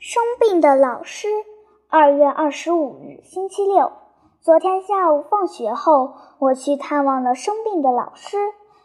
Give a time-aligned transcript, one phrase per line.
[0.00, 1.26] 生病的老师。
[1.88, 3.90] 二月二十五日，星期六。
[4.40, 8.36] 昨天下午放学后，我去探望了生病的老师。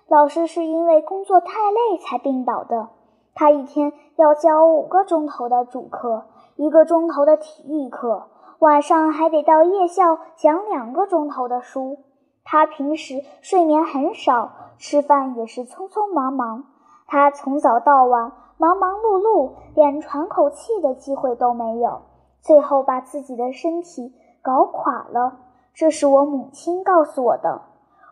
[0.07, 2.89] 老师是因为工作太累才病倒的。
[3.35, 11.99] 他一天要教五个钟头的主课，一个钟头的体育课，晚上还得到夜校讲两个钟头的书。
[12.43, 16.65] 他平时睡眠很少，吃饭也是匆匆忙忙。
[17.13, 22.01] 他从早到晚忙忙碌碌，连喘口气的机会都没有，
[22.41, 24.11] 最后把自己的身体
[24.41, 25.37] 搞垮了。
[25.75, 27.61] 这是我母亲告诉我的。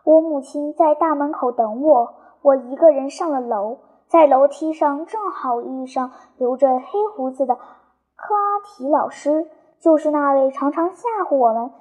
[0.04, 9.48] 我母亲在大门口等我，我一个人上了楼，在楼梯上正好遇上留着黑胡子的克拉提老师，
[9.80, 11.72] 就是那位常常吓唬我们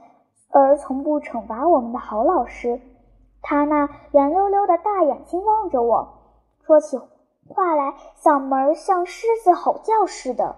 [0.50, 2.82] 而从不惩罚我们的好老师。
[3.44, 6.08] 他那圆溜溜的大眼睛望着我，
[6.66, 7.00] 说起
[7.54, 10.56] 话来嗓门像狮子吼叫似的。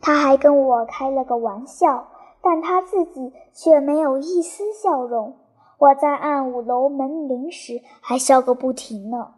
[0.00, 2.08] 他还跟我开了个玩笑。
[2.42, 5.34] 但他自己却没有一丝笑容。
[5.78, 9.32] 我在按五楼门铃时还笑个不停呢。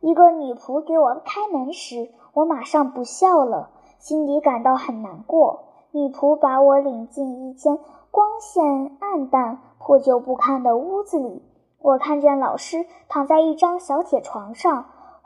[0.00, 5.64] 一个女仆给我开门时，我马上不笑了，心里感到很难过。
[5.92, 7.78] 女仆把我领进一间
[8.10, 11.42] 光线暗淡、破旧不堪的屋子里。
[11.80, 14.84] 我看见老师躺在一张小铁床上，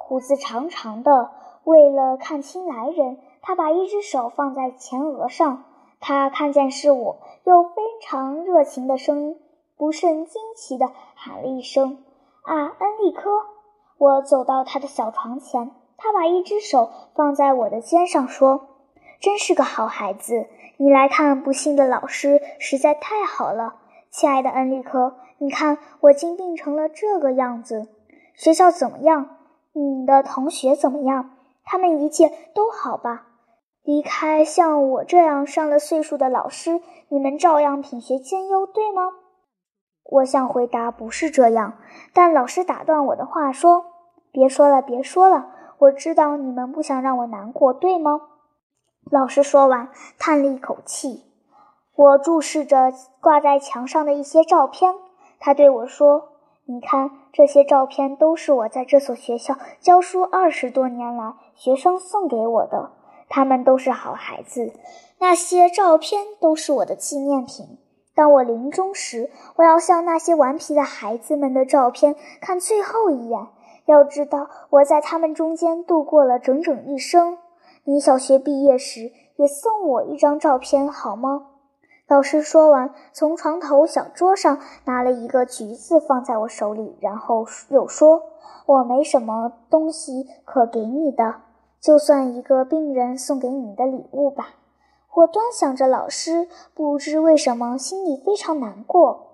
[0.09, 1.33] 胡子长长的。
[1.65, 5.65] 为了看清来人，他把一只手放在前额上。
[6.01, 9.39] 他看见是我，又非常热情的声音，
[9.77, 11.99] 不甚惊奇地喊了一声
[12.43, 13.29] ：“啊，恩利科！”
[13.99, 18.69] 我走到他的小床前，他把一只手放在我的肩上，说
[19.21, 20.47] ：“真是个好孩子，
[20.79, 23.75] 你来看不幸的老师，实在太好了，
[24.09, 25.17] 亲爱的恩利科。
[25.37, 27.89] 你看我竟病成了这个样子。
[28.35, 29.37] 学校怎么样？
[29.79, 31.31] 你的同学怎么样？
[31.65, 33.27] 他们一切都好吧？”
[33.85, 39.13] 离开像我这样上了岁数的老师，你们照样品学兼优，对吗？
[40.11, 41.79] 我想回答不是这样，
[42.13, 43.85] 但老师打断我的话说
[44.33, 48.21] ：“别说了，别说了，我知道你们不想让我难过，对吗？”
[49.11, 49.89] 老师说完，
[50.19, 51.25] 叹了一口气。
[51.95, 54.95] 我注视着挂在墙上的一些照片，
[55.41, 56.28] 他对我说
[56.71, 62.91] ：“你看，这些照片都是我在这所学校教书二十多年来学生送给我的。”
[63.31, 64.75] 他们都是好孩子，
[65.19, 67.79] 那些照片都是我的纪念品。
[68.15, 73.47] 当我临终时，我要向那些顽皮的孩子们的照片看最后一眼。
[73.87, 77.39] 要知道，我在他们中间度过了整整一生。
[77.85, 81.47] 你小学毕业时也送我一张照片好吗？
[82.09, 88.23] 老师说完，从床头小桌上拿了一个橘子放在我手里，然后又说
[88.65, 91.35] ：“我没什么东西可给你的。”
[91.79, 94.55] 就算一个病人送给你的礼物吧。
[95.15, 99.27] 我端详着老师，不知为什么心里非常难过。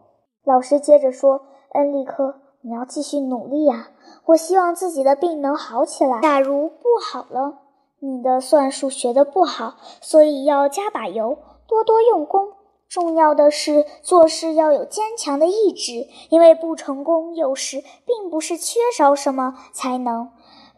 [0.43, 1.43] 老师接着说
[1.75, 3.91] ：“恩利克，你要继续努力呀！
[4.27, 6.21] 我希望自己的病能好起来。
[6.21, 7.61] 假如不好了，
[8.01, 12.49] 你的算术学得不好，所以要加把油，多多用功。
[12.95, 20.31] 重要的是做事要有坚强的意志，因为不成功有时并不是缺少什么才能。”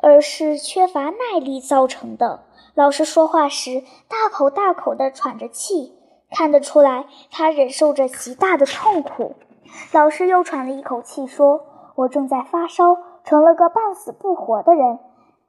[0.03, 2.45] 而是缺乏耐力造成的。
[2.75, 5.95] 老师说话时大口大口地喘着气，
[6.31, 9.35] 看得出来他忍受着极大的痛苦。
[9.93, 11.61] 老师又喘了一口气，说
[11.97, 14.99] ：“我正在发烧，成了个半死不活的人。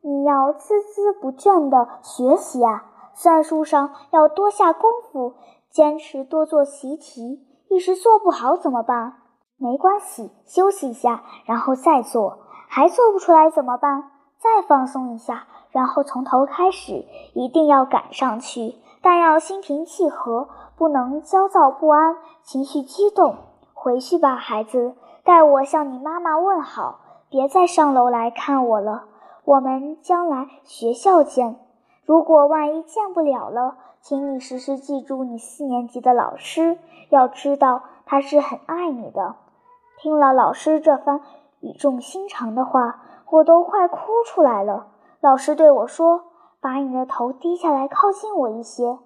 [0.02, 5.34] 你要孜孜不倦地学习啊，算术上要多下功夫，
[5.70, 7.46] 坚持多做习题。
[7.70, 9.14] 一时做不好怎么办？
[9.58, 12.40] 没关系，休息一下，然后再做。
[12.70, 23.36] 还做不出来怎么办？”再放松一下，然后从头开始，一定要赶上去，但要心平气和，不能焦躁不安，情绪激动。
[23.74, 29.06] 回去吧，孩子，代我向你妈妈问好，别再上楼来看我了。
[29.44, 31.67] 我们将来学校见。
[32.08, 39.36] 如果万一见不了了，请你时时记住你四年级的老师，要知道他是很爱你的。
[40.00, 41.22] 听了老师这番
[41.60, 43.04] 语重心长的话。
[43.30, 44.88] 我都快哭出来了。
[45.20, 46.24] 老师对我说
[46.64, 49.00] ：“把你的头低下来，靠近我一些。”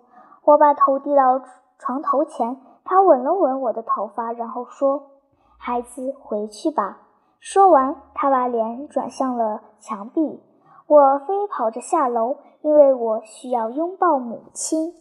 [0.45, 1.41] 我把头低到
[1.79, 5.07] 床头前，他吻了吻我的头发，然后说
[5.57, 6.99] ：“孩子，回去吧。”
[7.41, 10.43] 说完，他把脸转向了墙壁。
[10.91, 14.93] 我飞跑着下楼，因为我需要拥抱母亲。